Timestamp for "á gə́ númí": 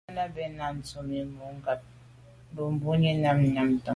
1.85-2.79